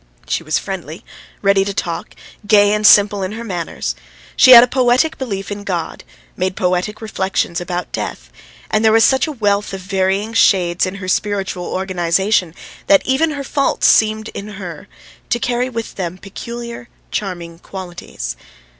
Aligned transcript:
She 0.27 0.41
was 0.41 0.57
friendly, 0.57 1.05
ready 1.43 1.63
to 1.63 1.75
talk, 1.75 2.15
gay 2.47 2.73
and 2.73 2.87
simple 2.87 3.21
in 3.21 3.33
her 3.33 3.43
manners. 3.43 3.93
She 4.35 4.49
had 4.49 4.63
a 4.63 4.67
poetic 4.67 5.19
belief 5.19 5.51
in 5.51 5.63
God, 5.63 6.03
made 6.35 6.55
poetic 6.55 7.01
reflections 7.01 7.61
about 7.61 7.91
death, 7.91 8.31
and 8.71 8.83
there 8.83 8.91
was 8.91 9.03
such 9.03 9.27
a 9.27 9.31
wealth 9.31 9.73
of 9.73 9.81
varying 9.81 10.33
shades 10.33 10.87
in 10.87 10.95
her 10.95 11.07
spiritual 11.07 11.65
organisation 11.67 12.55
that 12.87 13.05
even 13.05 13.29
her 13.37 13.43
faults 13.43 13.85
seemed 13.85 14.29
in 14.29 14.47
her 14.53 14.87
to 15.29 15.37
carry 15.37 15.69
with 15.69 15.93
them 15.93 16.17
peculiar, 16.17 16.89
charming 17.11 17.59
qualities. 17.59 18.35